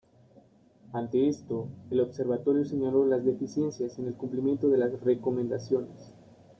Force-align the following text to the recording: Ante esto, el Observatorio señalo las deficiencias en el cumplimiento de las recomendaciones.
Ante 0.93 1.27
esto, 1.29 1.67
el 1.91 1.99
Observatorio 1.99 2.65
señalo 2.65 3.05
las 3.05 3.23
deficiencias 3.23 3.99
en 3.99 4.07
el 4.07 4.15
cumplimiento 4.15 4.67
de 4.67 4.79
las 4.79 4.99
recomendaciones. 5.01 6.15